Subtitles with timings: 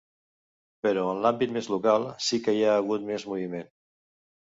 [0.85, 3.71] Però en l’àmbit més local, sí que hi ha hagut més moviment.